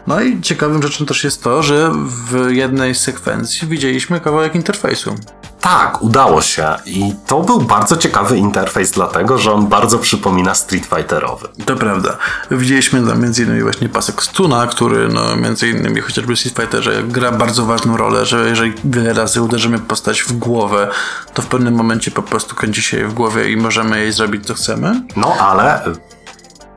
No 0.07 0.21
i 0.21 0.41
ciekawym 0.41 0.83
rzeczą 0.83 1.05
też 1.05 1.23
jest 1.23 1.43
to, 1.43 1.63
że 1.63 1.91
w 1.93 2.51
jednej 2.51 2.95
sekwencji 2.95 3.67
widzieliśmy 3.67 4.19
kawałek 4.19 4.55
interfejsu. 4.55 5.15
Tak, 5.61 6.01
udało 6.01 6.41
się. 6.41 6.75
I 6.85 7.15
to 7.27 7.41
był 7.41 7.61
bardzo 7.61 7.97
ciekawy 7.97 8.37
interfejs, 8.37 8.91
dlatego 8.91 9.37
że 9.37 9.53
on 9.53 9.67
bardzo 9.67 9.99
przypomina 9.99 10.55
Street 10.55 10.85
Fighterowy. 10.85 11.47
To 11.65 11.75
prawda. 11.75 12.17
Widzieliśmy 12.51 13.07
tam 13.07 13.25
innymi 13.25 13.61
właśnie 13.61 13.89
pasek 13.89 14.23
Stuna, 14.23 14.67
który 14.67 15.07
no 15.07 15.35
między 15.35 15.69
innymi 15.69 16.01
chociażby 16.01 16.35
w 16.35 16.39
Street 16.39 16.57
Fighterze 16.57 17.03
gra 17.03 17.31
bardzo 17.31 17.65
ważną 17.65 17.97
rolę, 17.97 18.25
że 18.25 18.49
jeżeli 18.49 18.73
wiele 18.83 19.13
razy 19.13 19.41
uderzymy 19.41 19.79
postać 19.79 20.21
w 20.21 20.33
głowę, 20.33 20.87
to 21.33 21.41
w 21.41 21.47
pewnym 21.47 21.73
momencie 21.73 22.11
po 22.11 22.21
prostu 22.21 22.55
kręci 22.55 22.81
się 22.81 22.97
jej 22.97 23.07
w 23.07 23.13
głowie 23.13 23.51
i 23.51 23.57
możemy 23.57 23.99
jej 23.99 24.11
zrobić 24.11 24.45
co 24.45 24.53
chcemy. 24.53 25.01
No 25.15 25.33
ale 25.39 25.83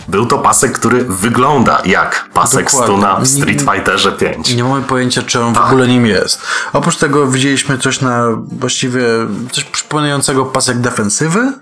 był 0.09 0.27
to 0.27 0.39
pasek, 0.39 0.73
który 0.73 1.05
wygląda 1.05 1.83
jak 1.85 2.29
pasek 2.35 2.65
Dokładnie. 2.65 2.95
Stuna 2.97 3.17
w 3.17 3.21
Nie- 3.21 3.27
Street 3.27 3.61
Fighterze 3.61 4.13
5. 4.13 4.55
Nie 4.55 4.65
mamy 4.65 4.83
pojęcia, 4.83 5.23
czy 5.23 5.41
on 5.43 5.55
w 5.55 5.59
ogóle 5.59 5.89
nim 5.89 6.07
jest. 6.07 6.43
Oprócz 6.73 6.97
tego 6.97 7.27
widzieliśmy 7.27 7.79
coś 7.79 8.01
na 8.01 8.25
właściwie 8.53 9.03
coś 9.53 9.65
przypominającego 9.65 10.45
pasek 10.45 10.79
defensywy. 10.81 11.53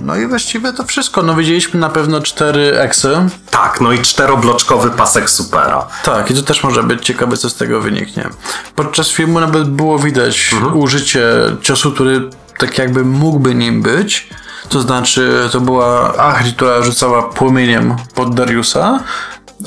No 0.00 0.16
i 0.16 0.26
właściwie 0.26 0.72
to 0.72 0.84
wszystko. 0.84 1.22
No 1.22 1.34
widzieliśmy 1.34 1.80
na 1.80 1.88
pewno 1.88 2.20
cztery 2.20 2.78
eksy. 2.78 3.28
Tak, 3.50 3.80
no 3.80 3.92
i 3.92 3.98
czterobloczkowy 3.98 4.90
pasek 4.90 5.30
Supera. 5.30 5.86
Tak, 6.04 6.30
i 6.30 6.34
to 6.34 6.42
też 6.42 6.64
może 6.64 6.82
być 6.82 7.04
ciekawe, 7.06 7.36
co 7.36 7.50
z 7.50 7.54
tego 7.56 7.80
wyniknie. 7.80 8.28
Podczas 8.76 9.08
filmu 9.10 9.40
nawet 9.40 9.68
było 9.70 9.98
widać 9.98 10.54
użycie 10.74 11.26
ciosu, 11.62 11.92
który 11.92 12.30
tak 12.58 12.78
jakby 12.78 13.04
mógłby 13.04 13.54
nim 13.54 13.82
być. 13.82 14.28
To 14.68 14.80
znaczy, 14.80 15.48
to 15.52 15.60
była 15.60 16.16
Ahri, 16.16 16.52
która 16.52 16.82
rzucała 16.82 17.22
płomieniem 17.22 17.96
pod 18.14 18.34
Dariusa. 18.34 19.00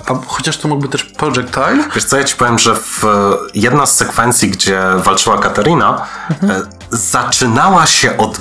A 0.07 0.13
chociaż 0.27 0.57
to 0.57 0.67
mógłby 0.67 0.87
też 0.87 1.03
projectile. 1.03 1.83
Wiesz 1.95 2.03
co, 2.03 2.17
ja 2.17 2.23
ci 2.23 2.35
powiem, 2.35 2.59
że 2.59 2.75
w 2.75 3.03
e, 3.03 3.07
jedna 3.53 3.85
z 3.85 3.95
sekwencji, 3.95 4.49
gdzie 4.49 4.81
walczyła 4.97 5.37
Katarina, 5.37 6.05
e, 6.29 6.61
zaczynała 6.89 7.85
się 7.85 8.17
od 8.17 8.39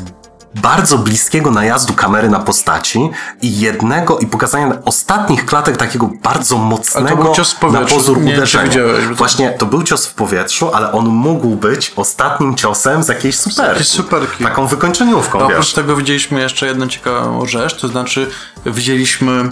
bardzo 0.54 0.98
bliskiego 0.98 1.50
najazdu 1.50 1.92
kamery 1.94 2.28
na 2.28 2.38
postaci 2.40 3.10
i 3.42 3.58
jednego 3.60 4.18
i 4.18 4.26
pokazania 4.26 4.72
ostatnich 4.84 5.46
klatek 5.46 5.76
takiego 5.76 6.10
bardzo 6.22 6.58
mocnego 6.58 7.24
był 7.24 7.34
cios 7.34 7.52
w 7.52 7.72
na 7.72 7.80
pozór 7.80 8.20
Nie 8.20 8.32
uderzenia. 8.34 8.72
to- 8.72 9.14
Właśnie 9.14 9.50
to 9.50 9.66
był 9.66 9.82
cios 9.82 10.06
w 10.06 10.14
powietrzu, 10.14 10.70
ale 10.74 10.92
on 10.92 11.06
mógł 11.06 11.48
być 11.56 11.92
ostatnim 11.96 12.54
ciosem 12.54 13.02
z 13.02 13.08
jakiejś 13.08 13.38
superki. 13.38 13.70
jakiejś 13.70 13.88
superki. 13.88 14.44
Taką 14.44 14.66
wykończeniówką, 14.66 15.40
A 15.40 15.44
oprócz 15.44 15.72
tego 15.72 15.96
widzieliśmy 15.96 16.40
jeszcze 16.40 16.66
jedną 16.66 16.88
ciekawą 16.88 17.46
rzecz, 17.46 17.80
to 17.80 17.88
znaczy 17.88 18.30
widzieliśmy 18.66 19.48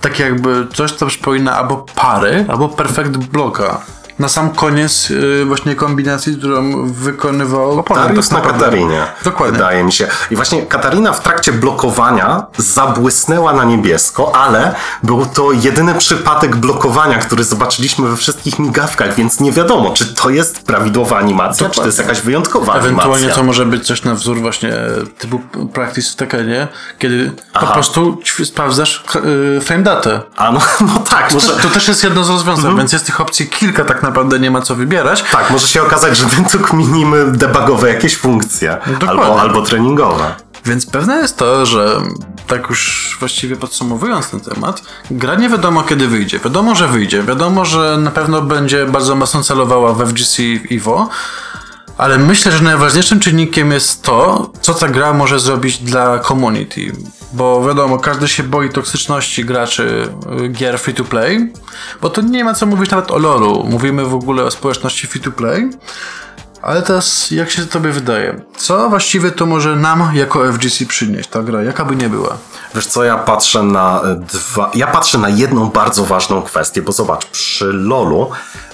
tak 0.00 0.18
jakby 0.18 0.66
coś, 0.74 0.92
co 0.92 1.06
przypomina 1.06 1.56
albo 1.56 1.86
pary, 1.94 2.44
albo 2.48 2.68
perfect 2.68 3.16
bloka. 3.16 3.80
Na 4.18 4.28
sam 4.28 4.50
koniec 4.50 5.10
y, 5.10 5.44
właśnie 5.46 5.74
kombinacji, 5.74 6.36
którą 6.36 6.86
wykonywał 6.92 7.78
oponent. 7.78 8.06
Darius 8.08 8.30
na. 8.30 8.40
Katarinie. 8.40 9.02
Dokładnie. 9.24 9.52
Wydaje 9.58 9.84
mi 9.84 9.92
się. 9.92 10.08
I 10.30 10.36
właśnie 10.36 10.62
Katarina 10.66 11.12
w 11.12 11.22
trakcie 11.22 11.52
blokowania 11.52 12.46
zabłysnęła 12.56 13.52
na 13.52 13.64
niebiesko, 13.64 14.36
ale 14.36 14.74
był 15.02 15.26
to 15.26 15.52
jedyny 15.52 15.94
przypadek 15.94 16.56
blokowania, 16.56 17.18
który 17.18 17.44
zobaczyliśmy 17.44 18.08
we 18.08 18.16
wszystkich 18.16 18.58
migawkach, 18.58 19.14
więc 19.14 19.40
nie 19.40 19.52
wiadomo, 19.52 19.90
czy 19.90 20.14
to 20.14 20.30
jest 20.30 20.66
prawidłowa 20.66 21.18
animacja, 21.18 21.70
czy 21.70 21.80
to 21.80 21.86
jest 21.86 21.98
jakaś 21.98 22.20
wyjątkowa 22.20 22.74
Ewentualnie 22.74 23.14
animacja. 23.16 23.34
to 23.36 23.42
może 23.42 23.66
być 23.66 23.86
coś 23.86 24.04
na 24.04 24.14
wzór 24.14 24.40
właśnie 24.40 24.72
typu 25.18 25.38
practice 25.72 26.10
w 26.12 26.16
Tekenie, 26.16 26.68
kiedy 26.98 27.30
po 27.30 27.60
Aha. 27.60 27.74
prostu 27.74 28.12
ćw- 28.24 28.44
sprawdzasz 28.44 29.04
y, 29.56 29.60
frame 29.60 29.82
datę. 29.82 30.20
A 30.36 30.52
no, 30.52 30.60
no 30.94 31.02
tak, 31.10 31.34
może, 31.34 31.52
To 31.56 31.68
też 31.68 31.88
jest 31.88 32.04
jedno 32.04 32.24
z 32.24 32.30
rozwiązań, 32.30 32.62
Mhm. 32.64 32.78
więc 32.78 32.92
jest 32.92 33.06
tych 33.06 33.20
opcji 33.20 33.46
kilka, 33.46 33.84
tak 33.84 34.01
naprawdę 34.02 34.38
nie 34.38 34.50
ma 34.50 34.62
co 34.62 34.74
wybierać. 34.74 35.24
tak, 35.32 35.50
może 35.50 35.68
się 35.68 35.82
okazać, 35.82 36.18
że 36.18 36.26
my 36.38 36.50
tu 36.50 36.58
kminimy 36.58 37.32
debugowe 37.32 37.88
jakieś 37.88 38.16
funkcje. 38.16 38.78
Dokładnie. 38.86 39.08
Albo, 39.08 39.40
albo 39.40 39.62
treningowe. 39.62 40.34
Więc 40.66 40.86
pewne 40.86 41.16
jest 41.16 41.36
to, 41.36 41.66
że 41.66 42.02
tak 42.46 42.68
już 42.70 43.16
właściwie 43.20 43.56
podsumowując 43.56 44.30
ten 44.30 44.40
temat, 44.40 44.82
gra 45.10 45.34
nie 45.34 45.48
wiadomo 45.48 45.82
kiedy 45.82 46.08
wyjdzie. 46.08 46.38
Wiadomo, 46.38 46.74
że 46.74 46.88
wyjdzie. 46.88 47.22
Wiadomo, 47.22 47.64
że 47.64 47.96
na 48.00 48.10
pewno 48.10 48.42
będzie 48.42 48.86
bardzo 48.86 49.14
mocno 49.14 49.42
celowała 49.42 49.92
w 49.92 50.08
FGC 50.08 50.42
i 50.42 50.76
EVO. 50.76 51.08
Ale 52.02 52.18
myślę, 52.18 52.52
że 52.52 52.64
najważniejszym 52.64 53.20
czynnikiem 53.20 53.72
jest 53.72 54.02
to, 54.02 54.50
co 54.60 54.74
ta 54.74 54.88
gra 54.88 55.12
może 55.12 55.40
zrobić 55.40 55.78
dla 55.78 56.18
community. 56.18 56.92
Bo 57.32 57.64
wiadomo, 57.64 57.98
każdy 57.98 58.28
się 58.28 58.42
boi 58.42 58.70
toksyczności 58.70 59.44
graczy 59.44 60.08
y, 60.44 60.48
gier 60.48 60.78
free 60.78 60.94
to 60.94 61.04
play, 61.04 61.52
bo 62.00 62.10
to 62.10 62.20
nie 62.20 62.44
ma 62.44 62.54
co 62.54 62.66
mówić 62.66 62.90
nawet 62.90 63.10
o 63.10 63.18
LoLu. 63.18 63.64
Mówimy 63.64 64.04
w 64.04 64.14
ogóle 64.14 64.44
o 64.44 64.50
społeczności 64.50 65.06
free 65.06 65.20
to 65.20 65.30
play. 65.30 65.70
Ale 66.62 66.82
teraz, 66.82 67.30
jak 67.30 67.50
się 67.50 67.66
tobie 67.66 67.90
wydaje, 67.90 68.40
co 68.56 68.88
właściwie 68.88 69.30
to 69.30 69.46
może 69.46 69.76
nam 69.76 70.10
jako 70.14 70.52
FGC 70.52 70.86
przynieść 70.86 71.28
ta 71.28 71.42
gra, 71.42 71.62
jaka 71.62 71.84
by 71.84 71.96
nie 71.96 72.08
była? 72.08 72.36
Wiesz 72.74 72.86
co, 72.86 73.04
ja 73.04 73.18
patrzę 73.18 73.62
na 73.62 74.02
e, 74.02 74.14
dwa. 74.14 74.70
Ja 74.74 74.86
patrzę 74.86 75.18
na 75.18 75.28
jedną 75.28 75.70
bardzo 75.70 76.04
ważną 76.04 76.42
kwestię, 76.42 76.82
bo 76.82 76.92
zobacz, 76.92 77.26
przy 77.26 77.64
LoLu 77.72 78.30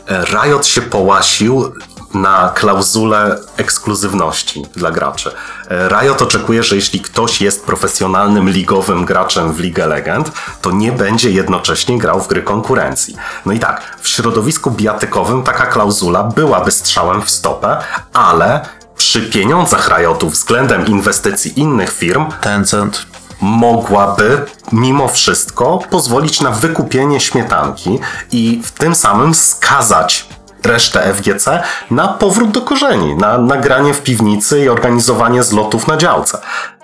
e, 0.09 0.25
Riot 0.25 0.67
się 0.67 0.83
połasił 0.83 1.73
na 2.15 2.53
klauzulę 2.55 3.39
ekskluzywności 3.57 4.67
dla 4.77 4.91
graczy. 4.91 5.31
E, 5.71 5.89
Riot 5.89 6.23
oczekuje, 6.23 6.63
że 6.63 6.77
jeśli 6.77 7.01
ktoś 7.01 7.41
jest 7.41 7.67
profesjonalnym 7.67 8.51
ligowym 8.51 9.05
graczem 9.05 9.53
w 9.53 9.61
League 9.61 9.83
of 9.83 9.89
Legend, 9.89 10.33
to 10.63 10.71
nie 10.71 10.93
będzie 10.93 11.31
jednocześnie 11.31 11.99
grał 11.99 12.21
w 12.21 12.29
gry 12.29 12.43
konkurencji. 12.43 13.17
No 13.47 13.53
i 13.53 13.59
tak, 13.59 13.97
w 14.01 14.09
środowisku 14.09 14.71
bijatykowym 14.71 15.43
taka 15.43 15.67
klauzula 15.67 16.23
byłaby 16.25 16.71
strzałem 16.71 17.23
w 17.23 17.31
stopę, 17.31 17.77
ale 18.13 18.61
przy 18.97 19.23
pieniądzach 19.23 19.89
Riotu 19.89 20.31
względem 20.31 20.87
inwestycji 20.87 21.61
innych 21.61 21.93
firm 21.93 22.27
Tencent. 22.41 23.07
mogłaby 23.41 24.45
mimo 24.73 25.09
wszystko 25.09 25.79
pozwolić 25.91 26.41
na 26.41 26.51
wykupienie 26.51 27.21
śmietanki 27.21 27.99
i 28.33 28.63
w 28.65 28.73
tym 28.73 28.95
samym 28.95 29.35
skazać 29.35 30.29
resztę 30.65 31.15
FGC 31.15 31.63
na 31.91 32.09
powrót 32.09 32.51
do 32.51 32.63
korzeni, 32.63 33.15
na 33.15 33.39
nagranie 33.39 33.95
w 33.95 34.03
piwnicy 34.03 34.61
i 34.61 34.69
organizowanie 34.69 35.43
zlotów 35.43 35.87
na 35.87 35.97
działce. 35.97 36.39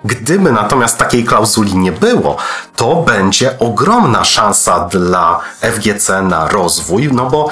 Gdyby 0.04 0.52
natomiast 0.52 0.98
takiej 0.98 1.24
klauzuli 1.24 1.76
nie 1.76 1.92
było, 1.92 2.36
to 2.76 2.96
będzie 2.96 3.58
ogromna 3.58 4.24
szansa 4.24 4.88
dla 4.88 5.40
FGC 5.60 6.22
na 6.22 6.48
rozwój, 6.48 7.08
no 7.12 7.30
bo 7.30 7.48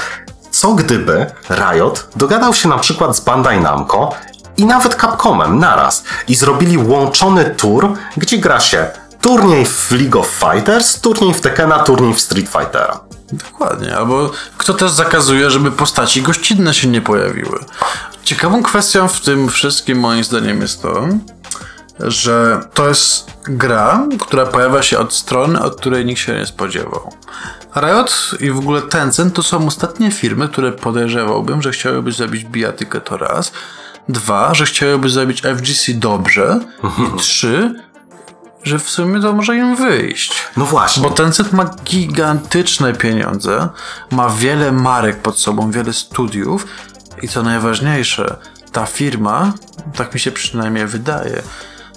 co 0.51 0.75
gdyby 0.75 1.27
Riot 1.51 2.09
dogadał 2.17 2.55
się 2.55 2.69
na 2.69 2.79
przykład 2.79 3.17
z 3.17 3.21
Bandai 3.21 3.61
Namco 3.61 4.11
i 4.57 4.67
nawet 4.67 4.95
Capcomem 4.95 5.59
naraz 5.59 6.05
i 6.29 6.35
zrobili 6.35 6.79
łączony 6.79 7.45
tour, 7.45 7.93
gdzie 8.17 8.39
gra 8.39 8.61
się 8.61 8.87
turniej 9.21 9.67
w 9.67 9.91
League 9.91 10.21
of 10.21 10.27
Fighters, 10.27 11.01
turniej 11.01 11.35
w 11.35 11.41
Tekkena, 11.41 11.79
turniej 11.79 12.15
w 12.15 12.21
Street 12.21 12.49
Fightera. 12.49 13.01
Dokładnie, 13.33 13.97
albo 13.97 14.31
kto 14.57 14.75
też 14.75 14.91
zakazuje, 14.91 15.51
żeby 15.51 15.71
postaci 15.71 16.23
gościnne 16.23 16.75
się 16.75 16.89
nie 16.89 17.01
pojawiły. 17.01 17.59
Ciekawą 18.25 18.63
kwestią 18.63 19.09
w 19.09 19.21
tym 19.21 19.49
wszystkim 19.49 19.99
moim 19.99 20.25
zdaniem 20.25 20.61
jest 20.61 20.83
to, 20.83 21.09
że 21.99 22.61
to 22.75 22.89
jest 22.89 23.31
gra, 23.45 24.07
która 24.21 24.47
pojawia 24.47 24.83
się 24.83 24.99
od 24.99 25.15
strony, 25.15 25.63
od 25.63 25.77
której 25.77 26.05
nikt 26.05 26.21
się 26.21 26.35
nie 26.35 26.47
spodziewał. 26.47 27.13
Riot 27.77 28.31
i 28.41 28.51
w 28.51 28.59
ogóle 28.59 28.83
Tencent 28.83 29.35
to 29.35 29.43
są 29.43 29.67
ostatnie 29.67 30.11
firmy, 30.11 30.49
które 30.49 30.73
podejrzewałbym, 30.73 31.63
że 31.63 31.71
chciałyby 31.73 32.13
zrobić 32.13 32.45
bijatykę 32.45 33.01
to 33.01 33.17
raz, 33.17 33.53
dwa, 34.09 34.55
że 34.55 34.65
chciałyby 34.65 35.09
zrobić 35.09 35.43
FGC 35.43 35.93
dobrze 35.95 36.61
i 36.99 37.19
trzy, 37.19 37.75
że 38.63 38.79
w 38.79 38.91
sumie 38.91 39.21
to 39.21 39.33
może 39.33 39.57
im 39.57 39.77
wyjść. 39.77 40.35
No 40.57 40.65
właśnie. 40.65 41.03
Bo 41.03 41.11
Tencent 41.11 41.53
ma 41.53 41.65
gigantyczne 41.85 42.93
pieniądze, 42.93 43.69
ma 44.11 44.31
wiele 44.31 44.73
marek 44.73 45.23
pod 45.23 45.39
sobą, 45.39 45.71
wiele 45.71 45.93
studiów 45.93 46.67
i 47.23 47.29
co 47.29 47.43
najważniejsze, 47.43 48.37
ta 48.73 48.87
firma, 48.87 49.53
tak 49.97 50.15
mi 50.15 50.21
się 50.21 50.33
przynajmniej 50.33 50.87
wydaje, 50.87 51.43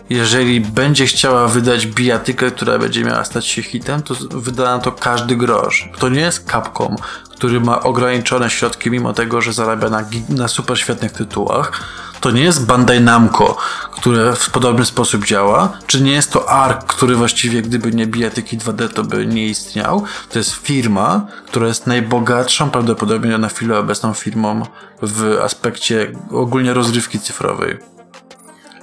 jeżeli 0.09 0.61
będzie 0.61 1.05
chciała 1.05 1.47
wydać 1.47 1.87
bijatykę, 1.87 2.51
która 2.51 2.79
będzie 2.79 3.03
miała 3.03 3.25
stać 3.25 3.47
się 3.47 3.63
hitem, 3.63 4.03
to 4.03 4.15
wyda 4.29 4.63
na 4.63 4.79
to 4.79 4.91
każdy 4.91 5.35
grosz. 5.35 5.89
To 5.99 6.09
nie 6.09 6.21
jest 6.21 6.51
Capcom, 6.51 6.95
który 7.31 7.59
ma 7.59 7.83
ograniczone 7.83 8.49
środki, 8.49 8.91
mimo 8.91 9.13
tego, 9.13 9.41
że 9.41 9.53
zarabia 9.53 9.89
na, 9.89 10.03
na 10.29 10.47
super 10.47 10.79
świetnych 10.79 11.11
tytułach. 11.11 11.71
To 12.19 12.31
nie 12.31 12.41
jest 12.41 12.65
Bandai 12.65 13.01
Namco, 13.01 13.57
które 14.05 14.35
w 14.35 14.49
podobny 14.49 14.85
sposób 14.85 15.25
działa. 15.25 15.77
Czy 15.87 16.01
nie 16.01 16.11
jest 16.11 16.31
to 16.31 16.49
ARK, 16.49 16.83
który 16.85 17.15
właściwie 17.15 17.61
gdyby 17.61 17.91
nie 17.91 18.07
bijatyki 18.07 18.57
2D, 18.57 18.89
to 18.93 19.03
by 19.03 19.25
nie 19.25 19.47
istniał. 19.47 20.03
To 20.31 20.39
jest 20.39 20.51
firma, 20.53 21.27
która 21.47 21.67
jest 21.67 21.87
najbogatszą 21.87 22.69
prawdopodobnie 22.69 23.37
na 23.37 23.49
chwilę 23.49 23.77
obecną 23.79 24.13
firmą 24.13 24.61
w 25.01 25.39
aspekcie 25.43 26.11
ogólnie 26.31 26.73
rozrywki 26.73 27.19
cyfrowej. 27.19 27.77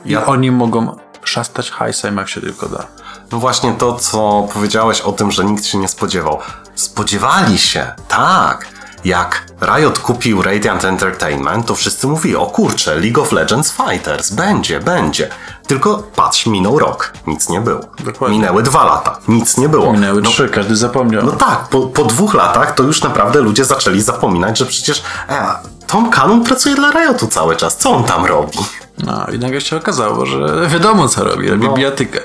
I 0.05 0.12
Ja- 0.12 0.26
oni 0.26 0.50
mogą 0.50 0.97
szastać 1.25 1.71
hajsem 1.71 2.17
jak 2.17 2.29
się 2.29 2.41
tylko 2.41 2.69
da. 2.69 2.87
No 3.33 3.38
właśnie 3.38 3.73
to, 3.73 3.95
co 3.99 4.49
powiedziałeś 4.55 5.00
o 5.00 5.12
tym, 5.12 5.31
że 5.31 5.45
nikt 5.45 5.64
się 5.64 5.79
nie 5.79 5.88
spodziewał. 5.88 6.38
Spodziewali 6.75 7.59
się, 7.59 7.93
tak. 8.09 8.67
Jak 9.05 9.47
Riot 9.63 9.99
kupił 9.99 10.43
Radiant 10.43 10.85
Entertainment, 10.85 11.67
to 11.67 11.75
wszyscy 11.75 12.07
mówili, 12.07 12.37
o 12.37 12.47
kurczę, 12.47 12.95
League 13.01 13.21
of 13.23 13.33
Legends 13.33 13.73
Fighters, 13.73 14.31
będzie, 14.31 14.81
będzie. 14.81 15.29
Tylko 15.67 16.03
patrz, 16.17 16.47
minął 16.47 16.79
rok, 16.79 17.13
nic 17.27 17.49
nie 17.49 17.61
było. 17.61 17.81
Dokładnie. 18.05 18.39
Minęły 18.39 18.63
dwa 18.63 18.85
lata, 18.85 19.19
nic 19.29 19.57
nie 19.59 19.69
było. 19.69 19.93
Minęły 19.93 20.23
no, 20.23 20.31
trzy, 20.31 20.49
każdy 20.49 20.77
zapomniał. 20.77 21.23
no 21.27 21.33
tak, 21.33 21.69
po, 21.69 21.81
po 21.87 22.05
dwóch 22.05 22.35
latach 22.35 22.75
to 22.75 22.83
już 22.83 23.03
naprawdę 23.03 23.41
ludzie 23.41 23.65
zaczęli 23.65 24.01
zapominać, 24.01 24.59
że 24.59 24.67
przecież 24.67 25.03
e, 25.29 25.47
Tom 25.87 26.11
Cannon 26.11 26.45
pracuje 26.45 26.75
dla 26.75 26.91
Riotu 26.91 27.27
cały 27.27 27.57
czas, 27.57 27.77
co 27.77 27.91
on 27.91 28.05
tam 28.05 28.25
robi? 28.25 28.59
No 28.99 29.27
i 29.35 29.39
nagle 29.39 29.61
się 29.61 29.77
okazało, 29.77 30.27
że 30.27 30.69
wiadomo 30.69 31.09
co 31.09 31.25
robi, 31.25 31.49
robi 31.51 31.67
No. 31.67 31.75
bijatykę. 31.75 32.21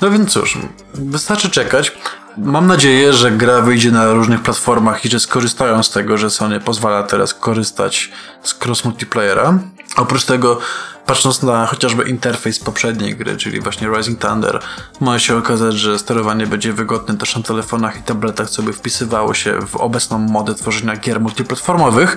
No 0.00 0.10
więc 0.10 0.30
cóż, 0.32 0.58
wystarczy 0.94 1.50
czekać. 1.50 1.92
Mam 2.36 2.66
nadzieję, 2.66 3.12
że 3.12 3.30
gra 3.30 3.60
wyjdzie 3.60 3.90
na 3.90 4.12
różnych 4.12 4.42
platformach 4.42 5.04
i 5.04 5.08
że 5.08 5.20
skorzystają 5.20 5.82
z 5.82 5.90
tego, 5.90 6.18
że 6.18 6.30
Sony 6.30 6.60
pozwala 6.60 7.02
teraz 7.02 7.34
korzystać 7.34 8.10
z 8.42 8.64
cross 8.64 8.84
multiplayera. 8.84 9.58
Oprócz 9.96 10.24
tego, 10.24 10.58
patrząc 11.06 11.42
na 11.42 11.66
chociażby 11.66 12.02
interfejs 12.02 12.58
poprzedniej 12.58 13.16
gry, 13.16 13.36
czyli 13.36 13.60
właśnie 13.60 13.88
Rising 13.88 14.20
Thunder, 14.20 14.60
może 15.00 15.20
się 15.20 15.36
okazać, 15.36 15.74
że 15.74 15.98
sterowanie 15.98 16.46
będzie 16.46 16.72
wygodne 16.72 17.16
też 17.16 17.36
na 17.36 17.42
telefonach 17.42 17.96
i 17.98 18.02
tabletach, 18.02 18.50
co 18.50 18.62
by 18.62 18.72
wpisywało 18.72 19.34
się 19.34 19.58
w 19.66 19.76
obecną 19.76 20.18
modę 20.18 20.54
tworzenia 20.54 20.96
gier 20.96 21.20
multiplatformowych, 21.20 22.16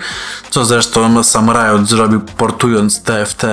co 0.49 0.65
zresztą 0.65 1.23
sam 1.23 1.51
Riot 1.51 1.87
zrobił 1.87 2.21
portując 2.21 3.03
TFT 3.03 3.43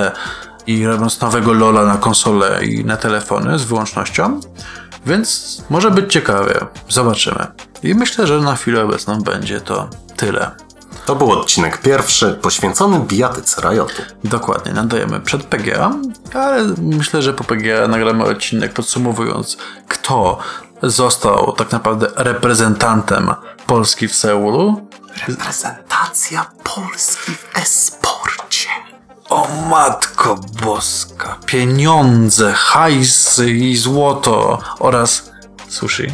i 0.67 0.85
robiąc 0.85 1.21
nowego 1.21 1.53
Lola 1.53 1.85
na 1.85 1.97
konsole 1.97 2.65
i 2.65 2.85
na 2.85 2.97
telefony 2.97 3.59
z 3.59 3.63
wyłącznością. 3.63 4.39
Więc 5.05 5.57
może 5.69 5.91
być 5.91 6.13
ciekawie. 6.13 6.53
Zobaczymy. 6.89 7.47
I 7.83 7.95
myślę, 7.95 8.27
że 8.27 8.39
na 8.39 8.55
chwilę 8.55 8.83
obecną 8.83 9.21
będzie 9.21 9.61
to 9.61 9.89
tyle. 10.15 10.51
To 11.05 11.15
był 11.15 11.31
odcinek 11.31 11.77
pierwszy 11.77 12.39
poświęcony 12.41 12.99
bijatyce 12.99 13.61
Riotu. 13.61 14.01
Dokładnie, 14.23 14.73
nadajemy 14.73 15.19
przed 15.19 15.43
PGA, 15.43 15.91
ale 16.33 16.63
myślę, 16.77 17.21
że 17.21 17.33
po 17.33 17.43
PGA 17.43 17.87
nagramy 17.87 18.23
odcinek 18.23 18.73
podsumowując, 18.73 19.57
kto 19.87 20.37
został 20.83 21.51
tak 21.51 21.71
naprawdę 21.71 22.07
reprezentantem 22.15 23.33
Polski 23.67 24.07
w 24.07 24.15
Seulu. 24.15 24.87
Reprezentacja 25.27 26.45
Polski 26.63 27.31
w 27.31 27.57
esporcie. 27.57 28.12
O 29.33 29.47
matko 29.69 30.35
boska, 30.63 31.35
pieniądze, 31.45 32.53
hajsy 32.53 33.51
i 33.51 33.77
złoto 33.77 34.59
oraz 34.79 35.31
sushi. 35.67 36.07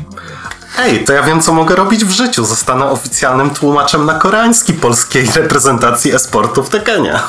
Hej, 0.75 1.03
to 1.03 1.13
ja 1.13 1.23
wiem, 1.23 1.41
co 1.41 1.53
mogę 1.53 1.75
robić 1.75 2.05
w 2.05 2.11
życiu. 2.11 2.45
Zostanę 2.45 2.85
oficjalnym 2.85 3.49
tłumaczem 3.49 4.05
na 4.05 4.13
koreański 4.13 4.73
polskiej 4.73 5.25
reprezentacji 5.35 6.11
esportu 6.11 6.63
w 6.63 6.69
Tekenie. 6.69 7.19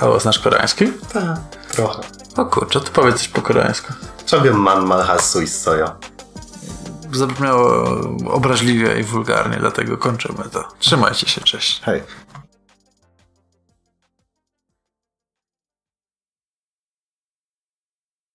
A 0.00 0.18
znasz 0.18 0.38
koreański? 0.38 0.92
Tak, 1.12 1.38
trochę. 1.72 2.00
O 2.36 2.44
kurczę, 2.44 2.80
to 2.80 2.90
powiedz 2.92 3.16
coś 3.16 3.28
po 3.28 3.42
koreańsku. 3.42 3.92
Czego 4.26 4.54
man 4.54 4.86
malhasu 4.86 5.40
i 5.40 5.48
soja? 5.48 5.96
Zabrzmiało 7.12 7.84
obraźliwie 8.30 9.00
i 9.00 9.02
wulgarnie, 9.02 9.56
dlatego 9.60 9.98
kończymy 9.98 10.44
to. 10.52 10.64
Trzymajcie 10.78 11.28
się, 11.28 11.40
cześć. 11.40 11.80
Hej. 11.84 12.02